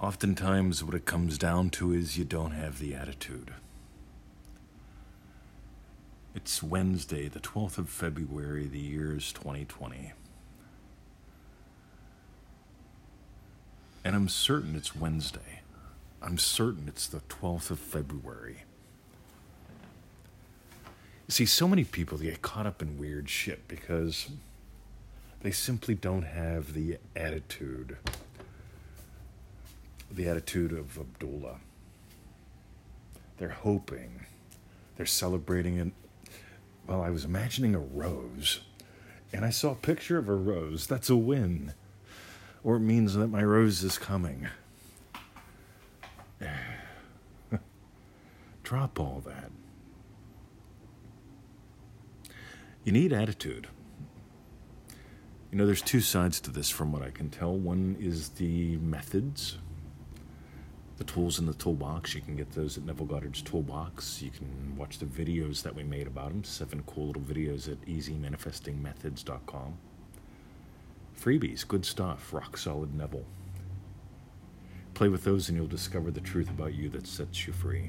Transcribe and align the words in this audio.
Oftentimes, 0.00 0.82
what 0.82 0.94
it 0.94 1.04
comes 1.04 1.36
down 1.36 1.68
to 1.70 1.92
is 1.92 2.16
you 2.16 2.24
don't 2.24 2.52
have 2.52 2.78
the 2.78 2.94
attitude. 2.94 3.52
It's 6.34 6.62
Wednesday, 6.62 7.28
the 7.28 7.38
12th 7.38 7.76
of 7.76 7.90
February, 7.90 8.66
the 8.66 8.78
year 8.78 9.14
is 9.14 9.30
2020. 9.32 10.12
And 14.02 14.16
I'm 14.16 14.30
certain 14.30 14.74
it's 14.74 14.96
Wednesday. 14.96 15.60
I'm 16.22 16.38
certain 16.38 16.88
it's 16.88 17.06
the 17.06 17.20
12th 17.28 17.70
of 17.70 17.78
February. 17.78 18.62
See, 21.28 21.44
so 21.44 21.68
many 21.68 21.84
people 21.84 22.16
get 22.16 22.40
caught 22.40 22.66
up 22.66 22.80
in 22.80 22.98
weird 22.98 23.28
shit 23.28 23.68
because 23.68 24.30
they 25.42 25.50
simply 25.50 25.94
don't 25.94 26.22
have 26.22 26.72
the 26.72 26.96
attitude 27.14 27.98
the 30.10 30.28
attitude 30.28 30.72
of 30.72 30.98
Abdullah. 30.98 31.60
They're 33.38 33.50
hoping, 33.50 34.26
they're 34.96 35.06
celebrating 35.06 35.78
it. 35.78 35.92
Well, 36.86 37.00
I 37.02 37.10
was 37.10 37.24
imagining 37.24 37.74
a 37.74 37.78
rose, 37.78 38.60
and 39.32 39.44
I 39.44 39.50
saw 39.50 39.72
a 39.72 39.76
picture 39.76 40.18
of 40.18 40.28
a 40.28 40.34
rose. 40.34 40.86
That's 40.86 41.08
a 41.08 41.16
win, 41.16 41.72
or 42.64 42.76
it 42.76 42.80
means 42.80 43.14
that 43.14 43.28
my 43.28 43.42
rose 43.42 43.82
is 43.82 43.96
coming. 43.98 44.48
Drop 48.62 48.98
all 48.98 49.22
that. 49.26 49.50
You 52.84 52.92
need 52.92 53.12
attitude. 53.12 53.68
You 55.52 55.58
know, 55.58 55.66
there's 55.66 55.82
two 55.82 56.00
sides 56.00 56.40
to 56.42 56.50
this 56.50 56.70
from 56.70 56.92
what 56.92 57.02
I 57.02 57.10
can 57.10 57.28
tell. 57.28 57.56
One 57.56 57.96
is 57.98 58.30
the 58.30 58.76
methods 58.78 59.58
the 61.00 61.04
tools 61.04 61.38
in 61.38 61.46
the 61.46 61.54
toolbox. 61.54 62.14
You 62.14 62.20
can 62.20 62.36
get 62.36 62.52
those 62.52 62.76
at 62.76 62.84
Neville 62.84 63.06
Goddard's 63.06 63.40
Toolbox. 63.40 64.20
You 64.20 64.30
can 64.30 64.76
watch 64.76 64.98
the 64.98 65.06
videos 65.06 65.62
that 65.62 65.74
we 65.74 65.82
made 65.82 66.06
about 66.06 66.28
them. 66.28 66.44
Seven 66.44 66.82
cool 66.86 67.06
little 67.06 67.22
videos 67.22 67.72
at 67.72 67.80
easymanifestingmethods.com. 67.86 69.78
Freebies, 71.18 71.66
good 71.66 71.86
stuff, 71.86 72.34
rock 72.34 72.58
solid 72.58 72.94
Neville. 72.94 73.24
Play 74.92 75.08
with 75.08 75.24
those 75.24 75.48
and 75.48 75.56
you'll 75.56 75.66
discover 75.66 76.10
the 76.10 76.20
truth 76.20 76.50
about 76.50 76.74
you 76.74 76.90
that 76.90 77.06
sets 77.06 77.46
you 77.46 77.54
free. 77.54 77.88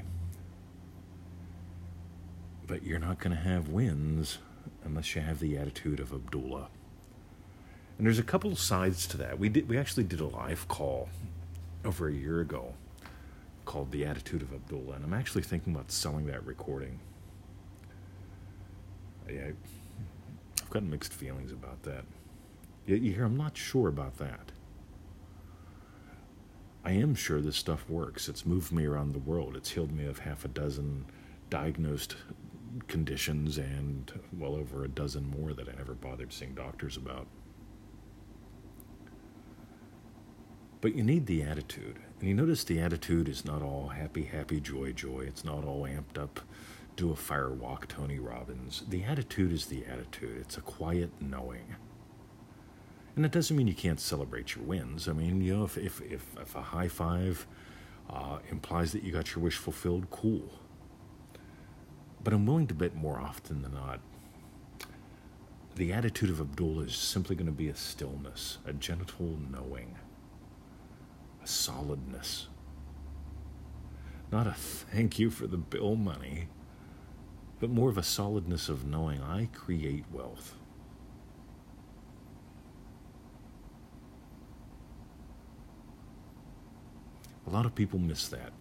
But 2.66 2.82
you're 2.82 2.98
not 2.98 3.18
going 3.18 3.36
to 3.36 3.42
have 3.42 3.68
wins 3.68 4.38
unless 4.84 5.14
you 5.14 5.20
have 5.20 5.38
the 5.38 5.58
attitude 5.58 6.00
of 6.00 6.14
Abdullah. 6.14 6.68
And 7.98 8.06
there's 8.06 8.18
a 8.18 8.22
couple 8.22 8.56
sides 8.56 9.06
to 9.08 9.18
that. 9.18 9.38
We 9.38 9.50
did 9.50 9.68
we 9.68 9.76
actually 9.76 10.04
did 10.04 10.20
a 10.20 10.26
live 10.26 10.66
call 10.66 11.10
over 11.84 12.08
a 12.08 12.12
year 12.14 12.40
ago 12.40 12.72
called 13.64 13.92
The 13.92 14.04
Attitude 14.04 14.42
of 14.42 14.52
Abdullah, 14.52 14.94
and 14.96 15.04
I'm 15.04 15.14
actually 15.14 15.42
thinking 15.42 15.74
about 15.74 15.90
selling 15.90 16.26
that 16.26 16.44
recording. 16.44 16.98
I've 19.28 19.56
got 20.70 20.82
mixed 20.82 21.12
feelings 21.12 21.52
about 21.52 21.82
that. 21.84 22.04
You, 22.86 22.96
you 22.96 23.12
hear, 23.12 23.24
I'm 23.24 23.36
not 23.36 23.56
sure 23.56 23.88
about 23.88 24.18
that. 24.18 24.52
I 26.84 26.92
am 26.92 27.14
sure 27.14 27.40
this 27.40 27.56
stuff 27.56 27.88
works. 27.88 28.28
It's 28.28 28.44
moved 28.44 28.72
me 28.72 28.84
around 28.86 29.12
the 29.12 29.20
world. 29.20 29.56
It's 29.56 29.70
healed 29.70 29.92
me 29.92 30.04
of 30.06 30.18
half 30.18 30.44
a 30.44 30.48
dozen 30.48 31.06
diagnosed 31.48 32.16
conditions 32.88 33.58
and 33.58 34.12
well 34.36 34.54
over 34.54 34.84
a 34.84 34.88
dozen 34.88 35.30
more 35.30 35.52
that 35.52 35.68
I 35.68 35.72
never 35.72 35.94
bothered 35.94 36.32
seeing 36.32 36.54
doctors 36.54 36.96
about. 36.96 37.26
But 40.82 40.96
you 40.96 41.04
need 41.04 41.26
the 41.26 41.44
attitude. 41.44 42.00
And 42.18 42.28
you 42.28 42.34
notice 42.34 42.64
the 42.64 42.80
attitude 42.80 43.28
is 43.28 43.44
not 43.44 43.62
all 43.62 43.88
happy, 43.88 44.24
happy, 44.24 44.60
joy, 44.60 44.92
joy. 44.92 45.20
It's 45.20 45.44
not 45.44 45.64
all 45.64 45.84
amped 45.84 46.20
up, 46.20 46.40
do 46.96 47.12
a 47.12 47.16
fire 47.16 47.52
walk, 47.52 47.86
Tony 47.86 48.18
Robbins. 48.18 48.82
The 48.88 49.04
attitude 49.04 49.52
is 49.52 49.66
the 49.66 49.86
attitude. 49.86 50.38
It's 50.40 50.56
a 50.56 50.60
quiet 50.60 51.10
knowing. 51.20 51.76
And 53.14 53.24
it 53.24 53.30
doesn't 53.30 53.56
mean 53.56 53.68
you 53.68 53.74
can't 53.74 54.00
celebrate 54.00 54.56
your 54.56 54.64
wins. 54.64 55.08
I 55.08 55.12
mean, 55.12 55.40
you 55.40 55.56
know, 55.56 55.64
if, 55.64 55.78
if, 55.78 56.00
if, 56.02 56.26
if 56.40 56.56
a 56.56 56.62
high 56.62 56.88
five 56.88 57.46
uh, 58.10 58.38
implies 58.50 58.90
that 58.90 59.04
you 59.04 59.12
got 59.12 59.36
your 59.36 59.44
wish 59.44 59.56
fulfilled, 59.56 60.10
cool. 60.10 60.50
But 62.24 62.32
I'm 62.32 62.44
willing 62.44 62.66
to 62.66 62.74
bet 62.74 62.96
more 62.96 63.20
often 63.20 63.62
than 63.62 63.74
not, 63.74 64.00
the 65.76 65.92
attitude 65.92 66.30
of 66.30 66.40
Abdullah 66.40 66.84
is 66.84 66.96
simply 66.96 67.36
going 67.36 67.46
to 67.46 67.52
be 67.52 67.68
a 67.68 67.76
stillness, 67.76 68.58
a 68.66 68.72
gentle 68.72 69.38
knowing 69.48 69.94
a 71.42 71.46
solidness. 71.46 72.48
Not 74.30 74.46
a 74.46 74.52
thank 74.52 75.18
you 75.18 75.30
for 75.30 75.46
the 75.46 75.56
bill 75.56 75.96
money, 75.96 76.48
but 77.60 77.70
more 77.70 77.88
of 77.88 77.98
a 77.98 78.02
solidness 78.02 78.68
of 78.68 78.86
knowing 78.86 79.20
I 79.20 79.46
create 79.52 80.04
wealth. 80.10 80.54
A 87.46 87.50
lot 87.50 87.66
of 87.66 87.74
people 87.74 87.98
miss 87.98 88.28
that. 88.28 88.52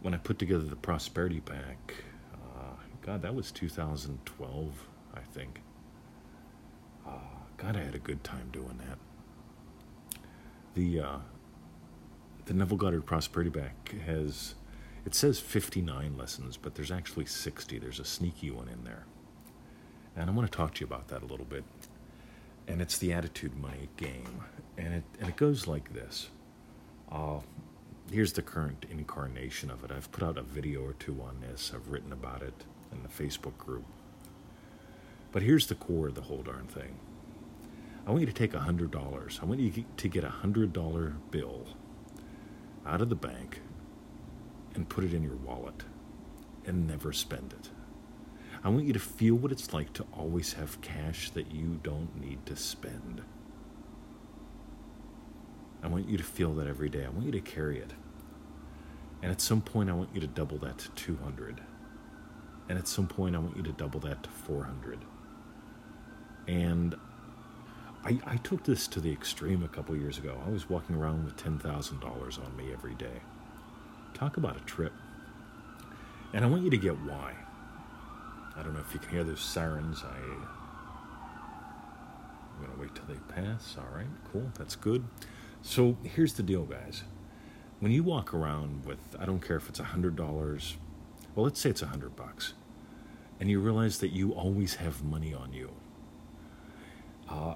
When 0.00 0.14
I 0.14 0.18
put 0.18 0.38
together 0.38 0.64
the 0.64 0.76
Prosperity 0.76 1.40
Pack, 1.40 1.94
uh, 2.32 2.76
God, 3.02 3.22
that 3.22 3.34
was 3.34 3.50
2012, 3.50 4.88
I 5.14 5.20
think. 5.20 5.60
Uh, 7.06 7.10
God, 7.56 7.76
I 7.76 7.82
had 7.82 7.94
a 7.96 7.98
good 7.98 8.22
time 8.22 8.48
doing 8.52 8.78
that 8.78 8.98
the 10.76 11.00
uh, 11.00 11.16
the 12.44 12.54
Neville 12.54 12.76
Goddard 12.76 13.04
Prosperity 13.04 13.50
Pack 13.50 13.92
has 14.06 14.54
it 15.04 15.14
says 15.14 15.40
59 15.40 16.16
lessons, 16.16 16.56
but 16.56 16.74
there's 16.74 16.92
actually 16.92 17.26
60. 17.26 17.78
There's 17.78 17.98
a 17.98 18.04
sneaky 18.04 18.50
one 18.50 18.68
in 18.68 18.84
there, 18.84 19.04
and 20.14 20.30
I 20.30 20.32
want 20.32 20.50
to 20.50 20.56
talk 20.56 20.74
to 20.74 20.80
you 20.80 20.86
about 20.86 21.08
that 21.08 21.22
a 21.22 21.26
little 21.26 21.46
bit. 21.46 21.64
And 22.68 22.82
it's 22.82 22.98
the 22.98 23.12
attitude 23.12 23.56
money 23.56 23.88
game, 23.96 24.44
and 24.76 24.94
it 24.94 25.04
and 25.18 25.28
it 25.28 25.36
goes 25.36 25.66
like 25.66 25.92
this. 25.92 26.28
Uh, 27.10 27.40
here's 28.12 28.34
the 28.34 28.42
current 28.42 28.84
incarnation 28.90 29.70
of 29.70 29.82
it. 29.82 29.90
I've 29.90 30.12
put 30.12 30.22
out 30.22 30.36
a 30.36 30.42
video 30.42 30.82
or 30.84 30.92
two 30.92 31.20
on 31.22 31.40
this. 31.40 31.72
I've 31.74 31.88
written 31.88 32.12
about 32.12 32.42
it 32.42 32.64
in 32.92 33.02
the 33.02 33.08
Facebook 33.08 33.56
group. 33.56 33.84
But 35.32 35.42
here's 35.42 35.66
the 35.66 35.74
core 35.74 36.08
of 36.08 36.14
the 36.14 36.22
whole 36.22 36.42
darn 36.42 36.66
thing. 36.66 36.96
I 38.06 38.10
want 38.10 38.20
you 38.20 38.26
to 38.26 38.32
take 38.32 38.54
a 38.54 38.58
$100. 38.58 39.42
I 39.42 39.44
want 39.44 39.60
you 39.60 39.84
to 39.96 40.08
get 40.08 40.22
a 40.22 40.28
$100 40.28 41.16
bill 41.30 41.66
out 42.86 43.00
of 43.00 43.08
the 43.08 43.16
bank 43.16 43.60
and 44.74 44.88
put 44.88 45.02
it 45.02 45.12
in 45.12 45.24
your 45.24 45.34
wallet 45.34 45.82
and 46.64 46.86
never 46.86 47.12
spend 47.12 47.52
it. 47.52 47.70
I 48.62 48.68
want 48.68 48.84
you 48.84 48.92
to 48.92 49.00
feel 49.00 49.34
what 49.34 49.50
it's 49.50 49.72
like 49.72 49.92
to 49.94 50.06
always 50.12 50.54
have 50.54 50.80
cash 50.80 51.30
that 51.30 51.52
you 51.52 51.80
don't 51.82 52.20
need 52.20 52.46
to 52.46 52.56
spend. 52.56 53.22
I 55.82 55.88
want 55.88 56.08
you 56.08 56.16
to 56.16 56.24
feel 56.24 56.54
that 56.54 56.66
every 56.66 56.88
day. 56.88 57.04
I 57.04 57.08
want 57.08 57.26
you 57.26 57.32
to 57.32 57.40
carry 57.40 57.78
it. 57.78 57.92
And 59.22 59.32
at 59.32 59.40
some 59.40 59.60
point, 59.60 59.90
I 59.90 59.94
want 59.94 60.10
you 60.14 60.20
to 60.20 60.26
double 60.26 60.58
that 60.58 60.78
to 60.78 60.90
200. 60.90 61.60
And 62.68 62.78
at 62.78 62.88
some 62.88 63.06
point, 63.06 63.34
I 63.34 63.38
want 63.38 63.56
you 63.56 63.62
to 63.62 63.72
double 63.72 64.00
that 64.00 64.22
to 64.24 64.30
400. 64.30 65.04
And 66.48 66.94
I, 68.06 68.20
I 68.24 68.36
took 68.36 68.62
this 68.62 68.86
to 68.88 69.00
the 69.00 69.10
extreme 69.10 69.64
a 69.64 69.68
couple 69.68 69.96
years 69.96 70.16
ago. 70.16 70.38
I 70.46 70.50
was 70.50 70.70
walking 70.70 70.94
around 70.94 71.24
with 71.24 71.36
$10,000 71.36 72.44
on 72.44 72.56
me 72.56 72.72
every 72.72 72.94
day. 72.94 73.20
Talk 74.14 74.36
about 74.36 74.56
a 74.56 74.60
trip. 74.60 74.92
And 76.32 76.44
I 76.44 76.48
want 76.48 76.62
you 76.62 76.70
to 76.70 76.76
get 76.76 76.92
why. 77.00 77.34
I 78.56 78.62
don't 78.62 78.74
know 78.74 78.80
if 78.80 78.94
you 78.94 79.00
can 79.00 79.10
hear 79.10 79.24
those 79.24 79.40
sirens. 79.40 80.04
I, 80.04 80.16
I'm 82.54 82.64
going 82.64 82.72
to 82.76 82.80
wait 82.80 82.94
till 82.94 83.06
they 83.06 83.18
pass. 83.34 83.74
All 83.76 83.92
right, 83.92 84.06
cool. 84.30 84.52
That's 84.56 84.76
good. 84.76 85.04
So 85.62 85.96
here's 86.04 86.34
the 86.34 86.44
deal, 86.44 86.62
guys. 86.62 87.02
When 87.80 87.90
you 87.90 88.04
walk 88.04 88.32
around 88.32 88.86
with, 88.86 89.00
I 89.18 89.26
don't 89.26 89.40
care 89.40 89.56
if 89.56 89.68
it's 89.68 89.80
$100, 89.80 90.16
well, 91.34 91.44
let's 91.44 91.60
say 91.60 91.70
it's 91.70 91.82
100 91.82 92.14
bucks, 92.14 92.54
and 93.40 93.50
you 93.50 93.58
realize 93.58 93.98
that 93.98 94.12
you 94.12 94.30
always 94.32 94.76
have 94.76 95.02
money 95.02 95.34
on 95.34 95.52
you. 95.52 95.72
Uh, 97.28 97.54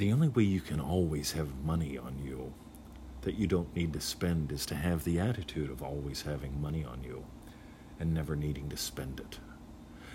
the 0.00 0.14
only 0.14 0.28
way 0.28 0.42
you 0.42 0.62
can 0.62 0.80
always 0.80 1.32
have 1.32 1.62
money 1.62 1.98
on 1.98 2.18
you 2.24 2.54
that 3.20 3.34
you 3.34 3.46
don't 3.46 3.76
need 3.76 3.92
to 3.92 4.00
spend 4.00 4.50
is 4.50 4.64
to 4.64 4.74
have 4.74 5.04
the 5.04 5.20
attitude 5.20 5.70
of 5.70 5.82
always 5.82 6.22
having 6.22 6.58
money 6.58 6.82
on 6.82 7.04
you 7.04 7.22
and 7.98 8.14
never 8.14 8.34
needing 8.34 8.70
to 8.70 8.78
spend 8.78 9.20
it. 9.20 9.38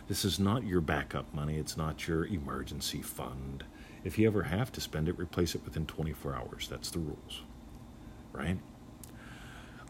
This 0.08 0.26
is 0.26 0.40
not 0.40 0.66
your 0.66 0.82
backup 0.82 1.32
money, 1.36 1.58
it's 1.58 1.78
not 1.78 2.08
your 2.08 2.26
emergency 2.26 3.04
fund. 3.04 3.64
If 4.04 4.18
you 4.18 4.26
ever 4.26 4.42
have 4.42 4.72
to 4.72 4.82
spend 4.82 5.08
it, 5.08 5.20
replace 5.20 5.54
it 5.54 5.64
within 5.64 5.86
24 5.86 6.34
hours. 6.34 6.68
That's 6.68 6.90
the 6.90 6.98
rules. 6.98 7.44
Right? 8.34 8.58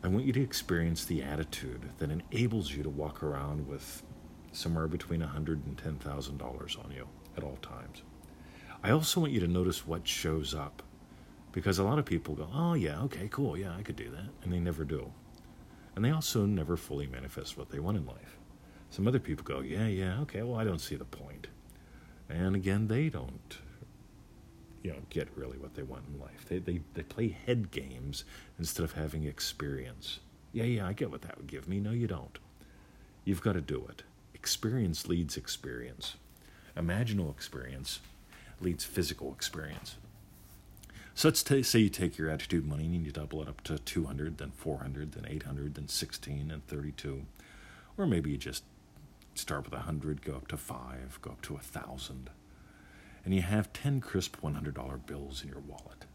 I 0.03 0.09
want 0.09 0.25
you 0.25 0.33
to 0.33 0.43
experience 0.43 1.05
the 1.05 1.23
attitude 1.23 1.91
that 1.99 2.11
enables 2.11 2.69
you 2.69 2.83
to 2.83 2.89
walk 2.89 3.23
around 3.23 3.65
with 3.65 4.03
somewhere 4.51 4.89
between 4.89 5.21
$100 5.21 5.65
and 5.65 5.77
$10,000 5.77 6.83
on 6.83 6.91
you 6.91 7.07
at 7.37 7.45
all 7.45 7.55
times. 7.61 8.01
I 8.85 8.91
also 8.91 9.19
want 9.19 9.31
you 9.33 9.39
to 9.39 9.47
notice 9.47 9.87
what 9.87 10.07
shows 10.07 10.53
up 10.53 10.83
Because 11.51 11.79
a 11.79 11.83
lot 11.83 11.97
of 11.97 12.05
people 12.05 12.35
go, 12.35 12.47
oh, 12.53 12.75
yeah, 12.75 13.01
okay, 13.03 13.27
cool, 13.31 13.57
yeah, 13.57 13.75
I 13.75 13.81
could 13.81 13.95
do 13.95 14.11
that. 14.11 14.29
And 14.43 14.53
they 14.53 14.59
never 14.59 14.83
do. 14.83 15.11
And 15.95 16.05
they 16.05 16.11
also 16.11 16.45
never 16.45 16.77
fully 16.77 17.07
manifest 17.07 17.57
what 17.57 17.69
they 17.71 17.79
want 17.79 17.97
in 17.97 18.05
life. 18.05 18.37
Some 18.91 19.07
other 19.07 19.19
people 19.19 19.43
go, 19.43 19.61
yeah, 19.61 19.87
yeah, 19.87 20.19
okay, 20.21 20.43
well, 20.43 20.59
I 20.59 20.65
don't 20.65 20.81
see 20.81 20.95
the 20.95 21.05
point. 21.05 21.47
And 22.29 22.55
again, 22.55 22.87
they 22.87 23.09
don't, 23.09 23.57
you 24.83 24.91
know, 24.91 24.99
get 25.09 25.29
really 25.35 25.57
what 25.57 25.73
they 25.73 25.83
want 25.83 26.03
in 26.13 26.19
life. 26.19 26.45
They, 26.47 26.59
they, 26.59 26.81
they 26.93 27.03
play 27.03 27.29
head 27.29 27.71
games 27.71 28.25
instead 28.59 28.83
of 28.83 28.93
having 28.93 29.23
experience. 29.23 30.19
Yeah, 30.53 30.65
yeah, 30.65 30.87
I 30.87 30.93
get 30.93 31.09
what 31.09 31.21
that 31.23 31.37
would 31.37 31.47
give 31.47 31.67
me. 31.67 31.79
No, 31.79 31.91
you 31.91 32.07
don't. 32.07 32.37
You've 33.23 33.41
got 33.41 33.53
to 33.53 33.61
do 33.61 33.87
it. 33.89 34.03
Experience 34.35 35.07
leads 35.07 35.37
experience. 35.37 36.17
Imaginal 36.77 37.31
experience 37.31 37.99
leads 38.59 38.83
physical 38.83 39.31
experience. 39.31 39.95
So 41.13 41.29
let's 41.29 41.43
t- 41.43 41.63
say 41.63 41.79
you 41.79 41.89
take 41.89 42.17
your 42.17 42.29
attitude 42.29 42.65
money 42.65 42.85
and 42.85 43.05
you 43.05 43.11
double 43.11 43.41
it 43.41 43.47
up 43.47 43.61
to 43.61 43.79
200, 43.79 44.37
then 44.37 44.51
400, 44.51 45.13
then 45.13 45.25
800, 45.27 45.75
then 45.75 45.87
16, 45.87 46.51
and 46.51 46.67
32. 46.67 47.25
Or 47.97 48.05
maybe 48.05 48.31
you 48.31 48.37
just 48.37 48.63
start 49.33 49.63
with 49.63 49.73
100, 49.73 50.21
go 50.21 50.33
up 50.33 50.47
to 50.49 50.57
5, 50.57 51.19
go 51.21 51.31
up 51.31 51.41
to 51.43 51.53
1,000. 51.53 52.29
And 53.23 53.33
you 53.33 53.41
have 53.41 53.71
10 53.71 54.01
crisp 54.01 54.37
$100 54.41 55.05
bills 55.05 55.41
in 55.41 55.49
your 55.49 55.59
wallet. 55.59 56.05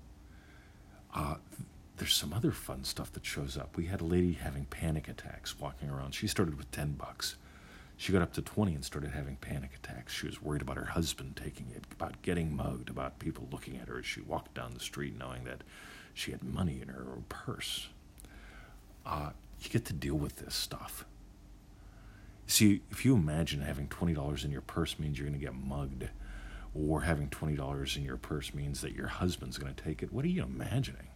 Uh, 1.14 1.36
there's 1.96 2.14
some 2.14 2.32
other 2.32 2.52
fun 2.52 2.84
stuff 2.84 3.12
that 3.12 3.24
shows 3.26 3.56
up. 3.56 3.76
We 3.76 3.86
had 3.86 4.00
a 4.00 4.04
lady 4.04 4.32
having 4.32 4.66
panic 4.66 5.08
attacks 5.08 5.58
walking 5.58 5.90
around. 5.90 6.14
She 6.14 6.26
started 6.26 6.56
with 6.56 6.70
10 6.70 6.92
bucks. 6.92 7.36
She 8.00 8.12
got 8.12 8.22
up 8.22 8.32
to 8.32 8.40
20 8.40 8.74
and 8.74 8.82
started 8.82 9.10
having 9.10 9.36
panic 9.36 9.72
attacks. 9.74 10.14
She 10.14 10.24
was 10.24 10.40
worried 10.40 10.62
about 10.62 10.78
her 10.78 10.86
husband 10.86 11.36
taking 11.36 11.66
it, 11.76 11.84
about 11.92 12.22
getting 12.22 12.56
mugged, 12.56 12.88
about 12.88 13.18
people 13.18 13.46
looking 13.52 13.76
at 13.76 13.88
her 13.88 13.98
as 13.98 14.06
she 14.06 14.22
walked 14.22 14.54
down 14.54 14.72
the 14.72 14.80
street 14.80 15.18
knowing 15.18 15.44
that 15.44 15.60
she 16.14 16.30
had 16.30 16.42
money 16.42 16.80
in 16.80 16.88
her 16.88 17.04
purse. 17.28 17.90
Uh, 19.04 19.32
you 19.60 19.68
get 19.68 19.84
to 19.84 19.92
deal 19.92 20.14
with 20.14 20.36
this 20.36 20.54
stuff. 20.54 21.04
See, 22.46 22.80
if 22.90 23.04
you 23.04 23.14
imagine 23.14 23.60
having 23.60 23.86
$20 23.88 24.46
in 24.46 24.50
your 24.50 24.62
purse 24.62 24.98
means 24.98 25.18
you're 25.18 25.28
going 25.28 25.38
to 25.38 25.44
get 25.44 25.54
mugged, 25.54 26.08
or 26.74 27.02
having 27.02 27.28
$20 27.28 27.96
in 27.98 28.02
your 28.02 28.16
purse 28.16 28.54
means 28.54 28.80
that 28.80 28.94
your 28.94 29.08
husband's 29.08 29.58
going 29.58 29.74
to 29.74 29.84
take 29.84 30.02
it, 30.02 30.10
what 30.10 30.24
are 30.24 30.28
you 30.28 30.42
imagining? 30.42 31.08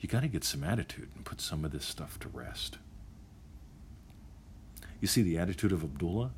You 0.00 0.08
got 0.10 0.20
to 0.20 0.28
get 0.28 0.44
some 0.44 0.62
attitude 0.62 1.08
and 1.16 1.24
put 1.24 1.40
some 1.40 1.64
of 1.64 1.72
this 1.72 1.86
stuff 1.86 2.20
to 2.20 2.28
rest. 2.28 2.76
You 5.04 5.08
see, 5.08 5.20
the 5.20 5.36
attitude 5.36 5.72
of 5.72 5.84
Abdullah, 5.84 6.30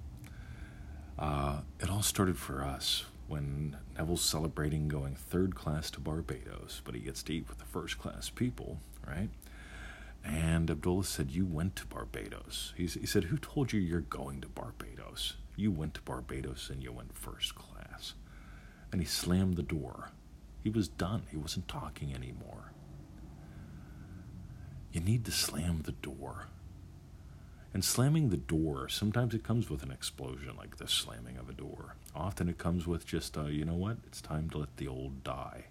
uh, 1.20 1.60
it 1.78 1.88
all 1.88 2.02
started 2.02 2.36
for 2.36 2.64
us 2.64 3.04
when 3.28 3.76
Neville's 3.96 4.22
celebrating 4.22 4.88
going 4.88 5.14
third 5.14 5.54
class 5.54 5.88
to 5.92 6.00
Barbados, 6.00 6.82
but 6.84 6.96
he 6.96 7.00
gets 7.00 7.22
to 7.22 7.34
eat 7.34 7.48
with 7.48 7.58
the 7.58 7.64
first 7.64 7.96
class 8.00 8.28
people, 8.28 8.80
right? 9.06 9.28
And 10.24 10.68
Abdullah 10.68 11.04
said, 11.04 11.30
You 11.30 11.46
went 11.46 11.76
to 11.76 11.86
Barbados. 11.86 12.74
He, 12.76 12.86
he 12.86 13.06
said, 13.06 13.22
Who 13.22 13.38
told 13.38 13.72
you 13.72 13.78
you're 13.78 14.00
going 14.00 14.40
to 14.40 14.48
Barbados? 14.48 15.34
You 15.54 15.70
went 15.70 15.94
to 15.94 16.02
Barbados 16.02 16.69
and 16.69 16.82
you 16.82 16.90
went 16.90 17.16
first 17.16 17.54
class. 17.54 18.14
And 18.90 19.00
he 19.00 19.06
slammed 19.06 19.54
the 19.54 19.62
door. 19.62 20.10
He 20.64 20.70
was 20.70 20.88
done. 20.88 21.22
He 21.30 21.36
wasn't 21.36 21.69
talking 21.69 22.12
anymore. 22.12 22.72
You 24.90 25.02
need 25.02 25.24
to 25.26 25.30
slam 25.30 25.82
the 25.84 25.92
door. 25.92 26.48
And 27.76 27.84
slamming 27.84 28.31
the 28.31 28.38
door, 28.38 28.88
sometimes 28.88 29.34
it 29.34 29.44
comes 29.44 29.69
with 29.69 29.82
an 29.82 29.90
explosion 29.90 30.56
like 30.56 30.78
the 30.78 30.88
slamming 30.88 31.37
of 31.37 31.50
a 31.50 31.52
door. 31.52 31.96
Often 32.14 32.49
it 32.49 32.56
comes 32.56 32.87
with 32.87 33.05
just, 33.06 33.37
you 33.37 33.67
know 33.67 33.75
what? 33.75 33.99
It's 34.06 34.23
time 34.23 34.49
to 34.49 34.58
let 34.61 34.78
the 34.78 34.88
old 34.88 35.23
die. 35.23 35.67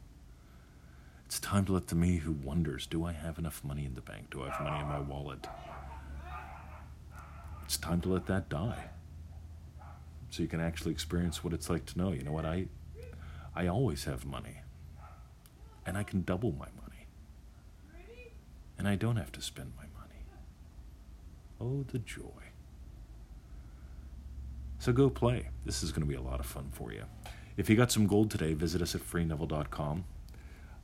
It's 1.25 1.39
time 1.39 1.65
to 1.65 1.73
let 1.73 1.87
the 1.87 1.95
me 1.95 2.17
who 2.17 2.31
wonders 2.31 2.85
do 2.85 3.03
I 3.05 3.13
have 3.13 3.39
enough 3.39 3.63
money 3.63 3.85
in 3.85 3.95
the 3.95 4.01
bank? 4.01 4.29
Do 4.29 4.43
I 4.43 4.49
have 4.49 4.61
money 4.61 4.81
in 4.81 4.87
my 4.87 4.99
wallet? 4.99 5.47
It's 7.63 7.75
time 7.75 8.01
to 8.01 8.09
let 8.09 8.27
that 8.27 8.49
die. 8.49 8.91
So 10.29 10.43
you 10.43 10.47
can 10.47 10.61
actually 10.61 10.91
experience 10.91 11.43
what 11.43 11.53
it's 11.53 11.71
like 11.71 11.87
to 11.87 11.97
know, 11.97 12.11
you 12.11 12.21
know 12.21 12.33
what? 12.33 12.45
I, 12.45 12.67
I 13.55 13.65
always 13.65 14.03
have 14.03 14.27
money. 14.27 14.61
And 15.87 15.97
I 15.97 16.03
can 16.03 16.21
double 16.21 16.51
my 16.51 16.67
money. 16.79 17.07
And 18.77 18.87
I 18.87 18.93
don't 18.93 19.17
have 19.17 19.31
to 19.31 19.41
spend 19.41 19.71
my 19.75 19.84
Oh, 21.65 21.83
the 21.91 21.99
joy. 21.99 22.21
So 24.77 24.91
go 24.93 25.09
play. 25.09 25.49
This 25.65 25.81
is 25.81 25.91
going 25.91 26.01
to 26.03 26.07
be 26.07 26.15
a 26.15 26.21
lot 26.21 26.39
of 26.39 26.45
fun 26.45 26.69
for 26.71 26.91
you. 26.91 27.05
If 27.57 27.69
you 27.69 27.75
got 27.75 27.91
some 27.91 28.05
gold 28.05 28.29
today, 28.29 28.53
visit 28.53 28.81
us 28.81 28.93
at 28.93 29.01
freeneville.com. 29.01 30.05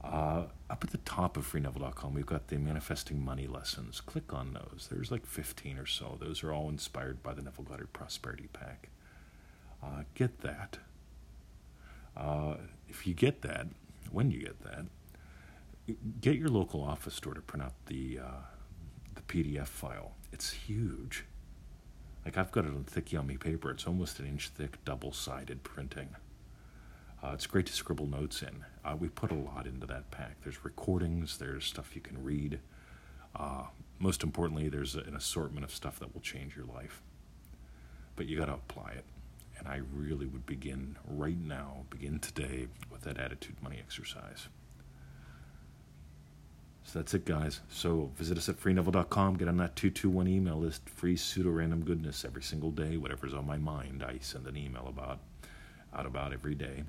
Uh, 0.03 0.45
up 0.69 0.83
at 0.83 0.89
the 0.89 0.97
top 0.99 1.37
of 1.37 1.45
freeneville.com, 1.51 2.15
we've 2.15 2.25
got 2.25 2.47
the 2.47 2.57
manifesting 2.57 3.23
money 3.23 3.45
lessons. 3.45 4.01
Click 4.01 4.33
on 4.33 4.53
those. 4.53 4.87
There's 4.91 5.11
like 5.11 5.27
15 5.27 5.77
or 5.77 5.85
so. 5.85 6.17
Those 6.19 6.43
are 6.43 6.51
all 6.51 6.69
inspired 6.69 7.21
by 7.21 7.35
the 7.35 7.43
Neville 7.43 7.65
Goddard 7.65 7.93
Prosperity 7.93 8.49
Pack. 8.51 8.89
Uh, 9.83 10.03
get 10.15 10.41
that. 10.41 10.79
Uh, 12.17 12.55
if 12.87 13.05
you 13.05 13.13
get 13.13 13.43
that, 13.43 13.67
when 14.11 14.31
you 14.31 14.39
get 14.39 14.63
that, 14.63 14.85
get 16.19 16.35
your 16.37 16.49
local 16.49 16.81
office 16.81 17.13
store 17.13 17.35
to 17.35 17.41
print 17.41 17.63
out 17.63 17.73
the 17.85 18.19
uh, 18.19 18.41
the 18.59 18.60
PDF 19.31 19.67
file. 19.67 20.11
It's 20.33 20.51
huge. 20.51 21.23
Like 22.25 22.37
I've 22.37 22.51
got 22.51 22.65
it 22.65 22.71
on 22.71 22.83
thick, 22.83 23.13
yummy 23.13 23.37
paper. 23.37 23.71
It's 23.71 23.87
almost 23.87 24.19
an 24.19 24.27
inch 24.27 24.49
thick, 24.49 24.83
double 24.83 25.13
sided 25.13 25.63
printing. 25.63 26.09
Uh, 27.23 27.31
it's 27.33 27.47
great 27.47 27.65
to 27.67 27.73
scribble 27.73 28.07
notes 28.07 28.41
in. 28.41 28.65
Uh, 28.83 28.97
we 28.99 29.07
put 29.07 29.31
a 29.31 29.35
lot 29.35 29.67
into 29.67 29.87
that 29.87 30.11
pack. 30.11 30.35
There's 30.43 30.65
recordings, 30.65 31.37
there's 31.37 31.63
stuff 31.63 31.95
you 31.95 32.01
can 32.01 32.21
read. 32.21 32.59
Uh, 33.33 33.67
most 33.99 34.21
importantly, 34.21 34.67
there's 34.67 34.95
an 34.95 35.15
assortment 35.15 35.63
of 35.63 35.73
stuff 35.73 35.97
that 35.99 36.13
will 36.13 36.21
change 36.21 36.57
your 36.57 36.65
life. 36.65 37.01
But 38.17 38.25
you 38.25 38.37
got 38.37 38.47
to 38.47 38.55
apply 38.55 38.91
it. 38.91 39.05
And 39.57 39.69
I 39.69 39.79
really 39.93 40.25
would 40.25 40.45
begin 40.45 40.97
right 41.07 41.37
now, 41.37 41.85
begin 41.89 42.19
today 42.19 42.67
with 42.91 43.03
that 43.03 43.17
attitude 43.17 43.63
money 43.63 43.77
exercise. 43.79 44.49
So 46.83 46.99
that's 46.99 47.13
it, 47.13 47.25
guys. 47.25 47.61
So 47.69 48.11
visit 48.15 48.37
us 48.37 48.49
at 48.49 48.59
freeneville.com. 48.59 49.37
Get 49.37 49.47
on 49.47 49.57
that 49.57 49.75
221 49.75 50.27
email 50.27 50.57
list. 50.57 50.89
Free 50.89 51.15
pseudo 51.15 51.49
random 51.49 51.83
goodness 51.83 52.25
every 52.25 52.41
single 52.41 52.71
day. 52.71 52.97
Whatever's 52.97 53.33
on 53.33 53.45
my 53.45 53.57
mind, 53.57 54.03
I 54.03 54.17
send 54.19 54.47
an 54.47 54.57
email 54.57 54.87
about, 54.87 55.19
out 55.95 56.05
about 56.05 56.33
every 56.33 56.55
day. 56.55 56.83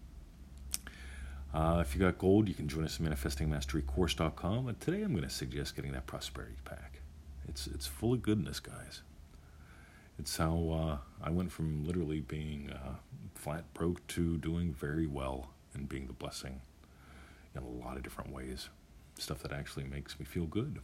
Uh, 1.55 1.79
if 1.87 1.95
you 1.95 2.01
got 2.01 2.19
gold, 2.19 2.49
you 2.49 2.55
can 2.55 2.67
join 2.67 2.85
us 2.85 2.99
at 2.99 3.07
manifestingmasterycourse.com. 3.07 4.69
And 4.69 4.81
today 4.81 5.03
I'm 5.03 5.13
going 5.13 5.23
to 5.23 5.31
suggest 5.31 5.77
getting 5.77 5.93
that 5.93 6.07
prosperity 6.07 6.57
pack. 6.65 7.01
It's 7.49 7.67
it's 7.67 7.87
full 7.87 8.15
of 8.15 8.23
goodness, 8.23 8.61
guys. 8.61 9.03
It's 10.19 10.37
how 10.37 11.01
uh, 11.23 11.27
I 11.27 11.31
went 11.31 11.53
from 11.53 11.85
literally 11.85 12.21
being 12.21 12.71
uh, 12.71 12.95
flat 13.35 13.65
broke 13.75 14.07
to 14.09 14.39
doing 14.39 14.73
very 14.73 15.07
well 15.07 15.51
and 15.75 15.89
being 15.89 16.07
the 16.07 16.13
blessing 16.13 16.61
in 17.55 17.63
a 17.63 17.69
lot 17.69 17.97
of 17.97 18.03
different 18.03 18.33
ways 18.33 18.69
stuff 19.23 19.43
that 19.43 19.53
actually 19.53 19.85
makes 19.85 20.19
me 20.19 20.25
feel 20.25 20.47
good. 20.47 20.81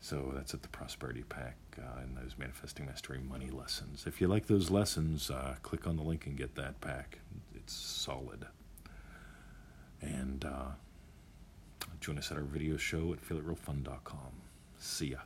So 0.00 0.32
that's 0.34 0.54
at 0.54 0.62
the 0.62 0.68
Prosperity 0.68 1.24
Pack 1.28 1.56
uh, 1.78 2.00
and 2.00 2.16
those 2.16 2.34
Manifesting 2.38 2.86
Mastery 2.86 3.18
money 3.18 3.50
lessons. 3.50 4.04
If 4.06 4.20
you 4.20 4.28
like 4.28 4.46
those 4.46 4.70
lessons, 4.70 5.30
uh, 5.30 5.56
click 5.62 5.86
on 5.86 5.96
the 5.96 6.02
link 6.02 6.26
and 6.26 6.36
get 6.36 6.54
that 6.56 6.80
pack. 6.80 7.18
It's 7.54 7.72
solid. 7.72 8.46
And 10.00 10.44
uh, 10.44 10.72
join 12.00 12.18
us 12.18 12.30
at 12.30 12.36
our 12.36 12.44
video 12.44 12.76
show 12.76 13.12
at 13.12 13.26
feelitrealfun.com. 13.26 14.32
See 14.78 15.08
ya. 15.08 15.18